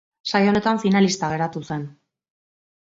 [0.29, 1.87] Saio honetan finalista geratu zen.